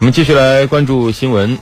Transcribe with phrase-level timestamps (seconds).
[0.00, 1.58] 我们继续来关注新闻。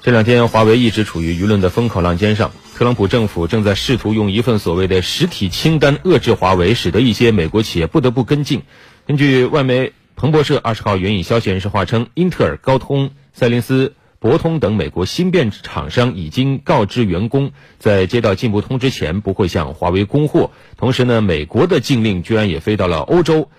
[0.00, 2.50] 这两天，华为一直处于舆论的风口浪尖上。
[2.74, 8.62] 特朗普政府正在试图用一份所谓的实体清单遏制华为，使得一些美国企业不得不跟进。
[9.06, 20.52] 根据外媒彭博社二十号援引消息人士话称，英特尔、高通、赛灵思、博通等美国芯片厂商已经告知员工，在接到进一步通知前不会向华为供货。
[20.78, 23.50] 同时呢，美国的禁令居然也飞到了欧洲。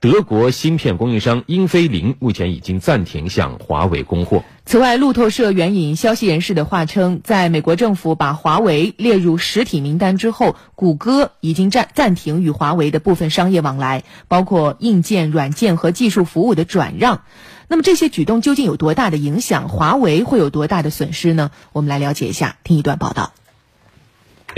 [0.00, 4.44] 德国芯片供应商英飞凌目前已经暂停向华为供货。
[4.64, 17.22] 此外，路透社援引消息人士的话称，在美国政府把华为列入实体名单之后，谷歌已经暂暂停与华为的部分商业往来，包括硬件、软件和技术服务的转让。
[17.66, 19.68] 那么这些举动究竟有多大的影响？
[19.68, 21.50] 华为会有多大的损失呢？
[21.72, 23.32] 我们来了解一下，听一段报道。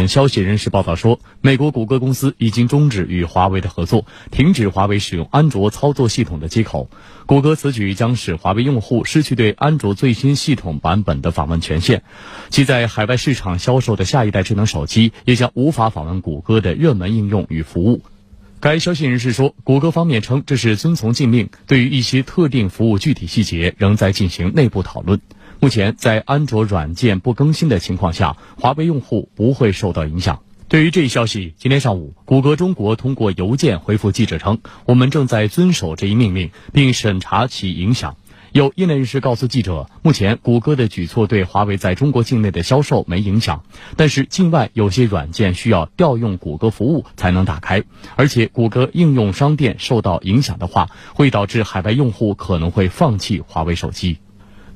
[0.08, 6.90] 消息人士报道说，美国谷歌公司已经终止与华为的合作，停止华为使用安卓操作系统的接口。
[7.26, 12.02] 谷歌此举将使华为用户失去对安卓最新系统版本的访问权限，
[12.48, 18.02] 其在海外市场销售的下一代智能手机也将无法访问谷歌的热门应用与服务。
[18.58, 25.20] 该消息人士说，谷歌方面称这是遵从禁令，对于一些特定服务具体细节仍在进行内部讨论。
[25.62, 30.40] 目前，在安卓软件不更新的情况下，华为用户不会受到影响。
[30.68, 38.16] 对于这一消息，今天上午，谷歌中国通过邮件回复记者称：“我们正在遵守这一命令，并审查其影响。”
[38.52, 43.62] 有业内人士告诉记者，目前谷歌的举措对华为在中国境内的销售没影响，
[43.96, 47.84] 但是境外有些软件需要调用谷歌服务才能打开，
[48.16, 54.16] 而且谷歌应用商店受到影响的话，会导致海外用户可能会放弃华为手机。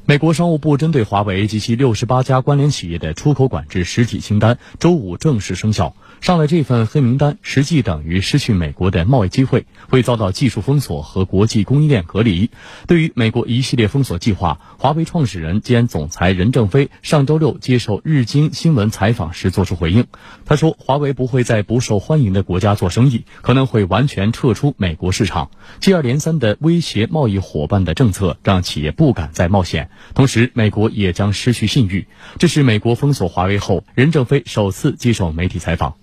[0.07, 5.97] 美国商务部针对华为及其六十八家关联企业的出口管制实体清单，周五正式生效。
[6.25, 12.49] 上了这份黑名单，实际等于失去美国的贸易机会，会遭到技术封锁和国际供应链隔离。
[12.87, 20.07] 对于美国一系列封锁计划，华为创始人兼总裁任正非上周六接受日经新闻采访时作出回应。
[20.47, 25.51] 他说，华为不会在不受欢迎的国家做生意，可能会完全撤出美国市场。
[25.79, 29.91] 接二连三的威胁贸易伙伴的政策，让企业不敢再冒险。
[30.15, 32.07] 同时，美国也将失去信誉。
[32.39, 35.97] 这是美国封锁华为后，任正非首次接受媒体采访。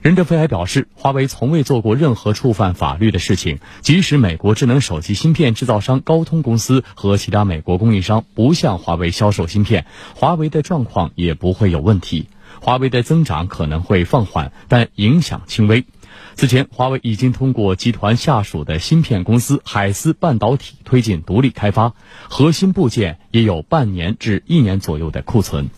[0.00, 3.58] 任正非还表示，华为从未做过任何触犯法律的事情。
[3.80, 12.28] 即使美国智能手机芯片制造商高通公司和其他美国供应商不向华为销售芯片，华为的状况也不会有问题。
[12.60, 15.84] 华为的增长可能会放缓，但影响轻微。
[16.34, 21.94] 此前，华为已经通过集团下属的芯片公司海思半导体推进独立开发，
[22.28, 25.68] 核心部件也有半年至一年左右的库存。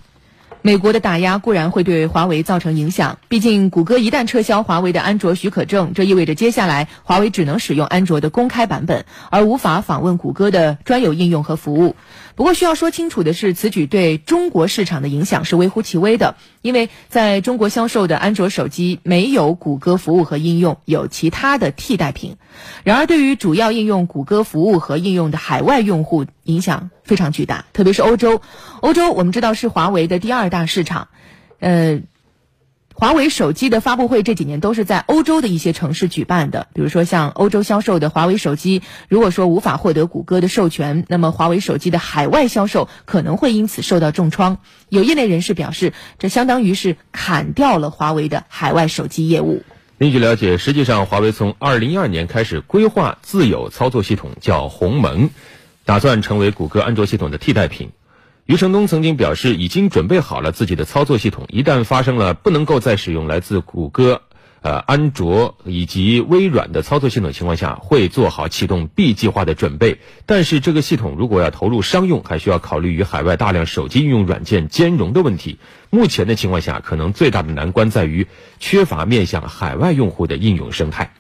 [0.63, 11.97] 美国的打压固然会对华为造成影响，毕竟谷歌一旦撤销华为的安卓许可证，这意味着接下来华为只能使用安卓的公开版本，而无法访问谷歌的专有应用和服务。
[12.41, 22.39] 不过需要说清楚的是，此举对中国市场的影响是微乎其微的，因为在中国销售的安卓手机没有谷歌服务和应用，有其他的替代品。
[22.83, 28.41] 然而，对于主要应用谷歌服务和应用的海外用户，影响非常巨大，特别是欧洲。
[28.81, 31.09] 欧洲我们知道是华为的第二大市场，
[31.59, 32.01] 呃，
[33.01, 36.67] 华为手机的发布会这几年都是在欧洲的一些城市举办的。
[36.75, 44.59] 比如说，像欧洲销售的华为手机，如果说无法获得谷歌的授权，那么华为手机的海外销售可能会因此受到重创。
[44.91, 49.63] 有业内人士表示，这相当于是砍掉了华为的海外手机业务。
[49.97, 55.31] 另据了解，实际上华为从二零一二年开始规划自有操作系统，叫鸿蒙，
[55.87, 57.93] 打算成为谷歌安卓系统的替代品。
[58.51, 64.23] 余承东曾经表示，已经准备好了自己的操作系统，一旦发生了不能够再使用来自谷歌。
[64.63, 69.99] 呃，安卓以及微软的操作系统情况下，会做好启动 B 计划的准备。
[70.27, 75.61] 但是，这个系统如果要投入商用，还需要考虑与海外大量手机应用软件兼容的问题。
[75.89, 78.27] 目前的情况下，可能最大的难关在于
[78.59, 81.13] 缺乏面向海外用户的应用生态。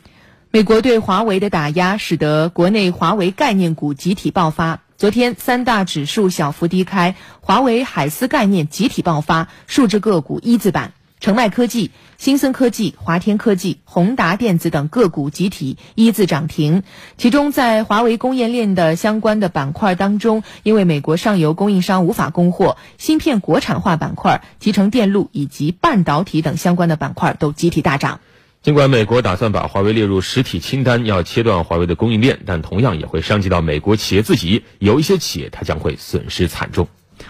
[0.50, 4.80] 美国对华为的打压，使得国内华为概念股集体爆发。
[5.00, 10.92] 昨天，三大指数小幅低开，华为海思概念集体爆发，数只个股一字板。
[11.20, 16.82] 成迈科技、新森科技、华天科技、宏达电子等个股集体一字涨停。
[17.16, 28.20] 其中，在华为供应链的相关的板块当中，因为美国上游供应商无法供货，芯片国产化板块、集成电路以及半导体等相关的板块都集体大涨。
[28.62, 34.64] 尽管美国打算把华为列入实体清单，要切断华为的供应链，但同样也会伤及到美国企业自己。
[34.78, 36.86] 有一些企业，它将会损失惨重。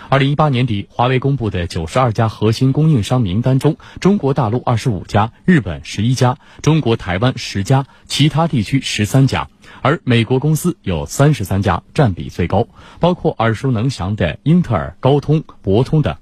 [0.08, 9.48] 二零一八年底，华为公布的九十二家核心供应商名单中，中国大陆二十五家，日本十一家，中国台湾十家，其他地区十三家，
[9.82, 12.66] 而美国公司有三十三家，占比最高，
[12.98, 16.16] 包括耳熟能详的英特尔、高通、博通等。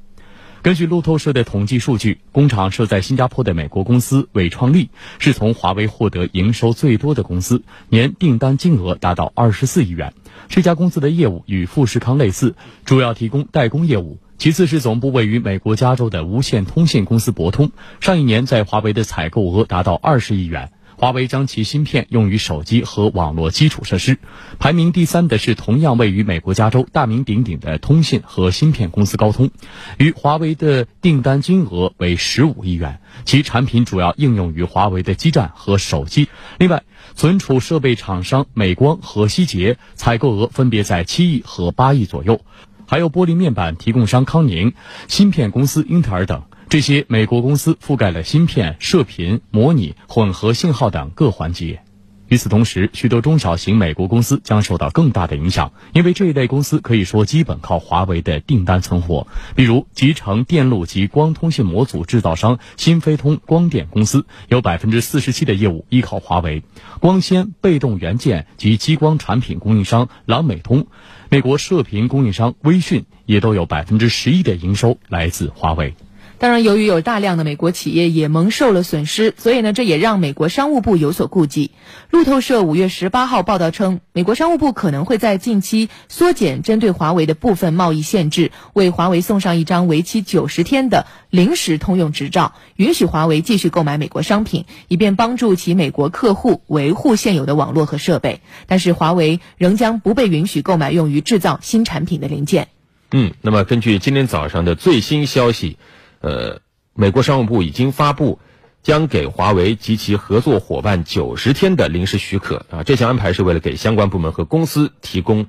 [0.60, 4.90] 根据路透社的统计数据，工厂设在新加坡的美国公司伟创力
[5.20, 10.12] 是从华为获得营收最多的公司，年订单金额达到二十四亿元。
[10.48, 14.18] 这家公司的业务与富士康类似，主要提供代工业务。
[14.36, 17.70] 其次是总部位于美国加州的无线通信公司博通，
[18.00, 20.70] 上一年在华为的采购额达到二十亿元。
[21.00, 24.18] 华为将其芯片用于手机和网络基础设施。
[24.58, 29.48] 排名第三的是同样位于美国加州、大名鼎鼎的通信和芯片公司高通，
[29.96, 36.28] 与华为的订单金额为十五亿元，其产品主要应用于华为的基站和手机。
[36.58, 36.82] 另外，
[37.14, 42.40] 存储设备厂商美光和希捷采购额分别在七亿和八亿左右，
[42.88, 44.72] 还有玻璃面板提供商康宁、
[45.06, 46.42] 芯片公司英特尔等。
[46.68, 51.80] 这些美国公司覆盖了芯片、射频、模拟、混合信号等各环节。
[52.28, 59.26] 与此同时，许多中小型美国公司将受到更大的影响，因为这一类公司可以说基本靠华为的订单存活。
[59.56, 66.60] 比如，集成电路及光通信模组制造商新飞通光电公司，有百分之四十七的业务依靠华为；
[67.00, 70.86] 光纤被动元件及激光产品供应商朗美通，
[71.30, 75.94] 美国射频供应商微讯也都有百分之十一的营收来自华为。
[76.40, 81.72] 当然，由于有大量的美国企业也蒙受了损失，所以呢，这也让美国商务部有所顾忌。
[82.10, 98.42] 路透社五月十八号报道称，美国商务部可能会在近期缩减针对华为的部分贸易限制，为华为送上一张为期九十天的临时通用执照，允许华为继续购买美国商品，以便帮助其美国客户维护现有的网络和设备。
[98.68, 102.68] 但是，华为仍将不被允许购买用于制造新产品的零件。
[103.10, 105.78] 嗯，那么根据今天早上的最新消息。
[106.20, 106.60] 呃，
[106.94, 108.38] 美国商务部已经发布，
[108.82, 112.82] 将给华为及其合作伙伴九十天的临时许可啊。
[112.82, 115.46] 这项安排是为了给相关部门和公司提供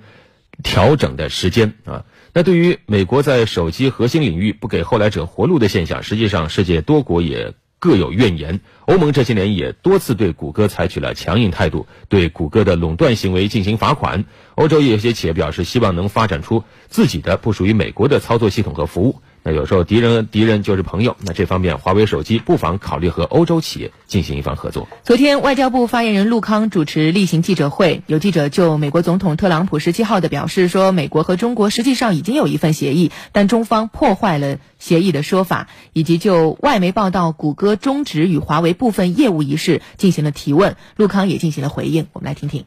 [0.64, 2.06] 调整的时间啊。
[2.34, 8.60] 那对于美国在手机核心领域不给后来者活路的现象，实际上世界多国也各有怨言。
[8.86, 14.26] 欧盟这些年也多次对谷歌采取了强硬态度，对谷歌的垄断行为进行罚款。
[14.56, 19.22] 欧洲也有些企业表示，希望能发展出自己的不属于美国的操作系统和服务。
[19.44, 21.16] 那有时候敌人敌人就是朋友。
[21.22, 24.88] 那这方面，华为手机不妨考虑和欧洲企业进行一番合作。
[25.04, 42.08] 昨天，外交部发言人陆康主持例行记者会，有记者就美国总统特朗普十七号的表示说，美国和中国实际上已经有一份协议，但中方破坏了协议的说法，以及就外媒报道谷歌终止与华为部分业务一事进行了提问，陆康也进行了回应。
[42.14, 42.66] 我们来听听。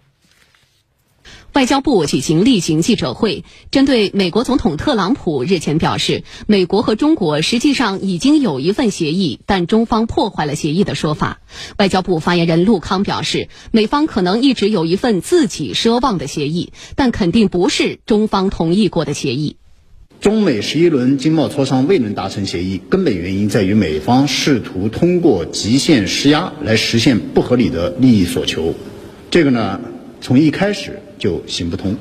[1.52, 11.40] 外交部举行例行记者会，针对美国总统特朗普日前表示，美国和中国实际上已经有一份协议，但中方破坏了协议的说法，
[11.76, 19.56] 外交部发言人陆康表示，美方可能一直有一份自己奢望的协议，但肯定不是中方同意过的协议。
[20.22, 28.75] 中美十一轮经贸磋商未能达成协议，根本原因在于美方试图通过极限施压来实现不合理的利益所求，
[29.31, 29.78] 这个呢，
[30.22, 31.02] 从一开始。
[31.22, 31.94] 就行不通。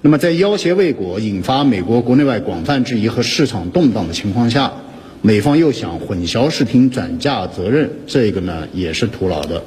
[0.00, 4.72] 那么，在要挟未果、引发美国国内外广泛质疑和市场动荡的情况下，
[5.20, 9.62] 美方又想混淆视听、转嫁责任，这个呢也是徒劳的。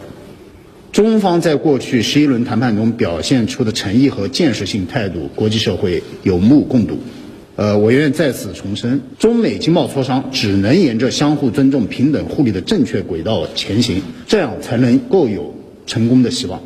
[0.92, 6.98] 中方在过去十一轮谈判中表现出的诚意和建设性态度，国际社会有目共睹。
[7.58, 15.54] 呃，我愿在此重申，中美经贸磋商只能沿着相互尊重、平等互利的正确轨道前行，这样才能够有
[15.86, 16.62] 成功的希望。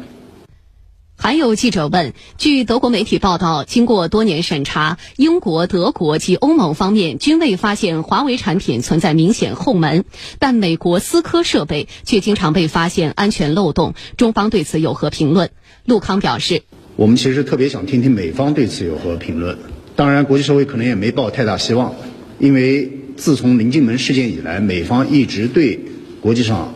[1.22, 10.06] 还有记者问：据德国媒体报道，经过多年审查，英国、德国及欧盟方面均未发现华为产品存在明显后门，
[10.40, 13.96] 但美国思科设备却经常被发现安全漏洞。
[14.16, 15.50] 中方对此有何评论？
[15.84, 16.64] 陆康表示：
[16.96, 19.58] 我们其实特别想听听美方对此有何评论。
[19.98, 21.96] 当然，国际社会可能也没抱太大希望，
[22.40, 25.82] 因为自从临近门事件以来，美方一直对
[26.22, 26.76] 国际上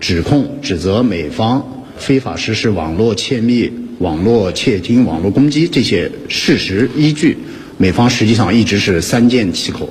[0.00, 1.75] 指控、指责美方。
[1.98, 7.36] 非法实施网络窃密、网络窃听、网络攻击这些事实依据，
[7.78, 9.90] 美方实际上一直是三缄其口。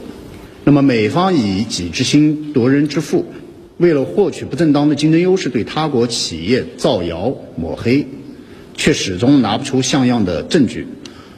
[0.63, 3.25] 那么，美方以己之心夺人之腹，
[3.77, 8.07] 为了获取不正当的竞争优势，对他国企业造谣抹黑，
[8.75, 10.87] 却始终拿不出像样的证据。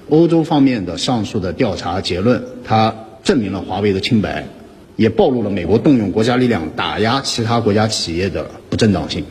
[0.10, 4.48] 欧洲方面的上述的调查结论，它证明了华为的清白，
[4.96, 9.26] 也暴露了美国动用国家力量打压其他国家企业的不正当性。